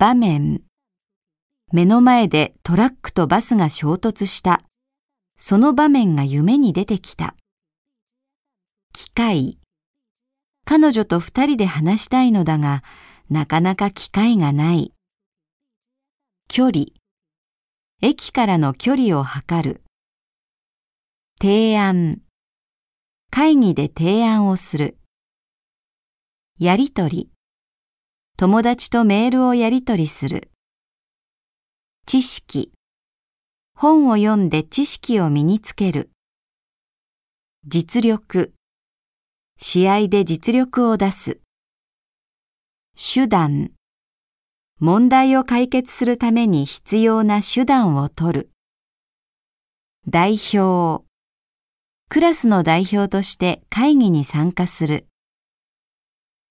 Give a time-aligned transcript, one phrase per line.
[0.00, 0.62] 場面。
[1.72, 4.62] 目の前でトラックとバスが衝突した。
[5.36, 7.36] その場面が夢に出てきた。
[8.94, 9.58] 機会。
[10.64, 12.82] 彼女と二人で話したいのだが、
[13.28, 14.94] なかなか機会がない。
[16.48, 16.86] 距離。
[18.00, 19.82] 駅からの距離を測る。
[21.42, 22.22] 提案。
[23.30, 24.96] 会議で提案をする。
[26.58, 27.30] やりとり。
[28.40, 30.50] 友達とメールをやりとりする。
[32.06, 32.72] 知識。
[33.76, 36.10] 本を読んで知識を身につける。
[37.66, 38.54] 実力。
[39.58, 41.42] 試合で実力を出す。
[42.96, 43.72] 手段。
[44.78, 48.50] 問題を解決するために必要な手段を取る。
[50.08, 51.04] 代表。
[52.08, 55.09] クラスの代表として会議に参加する。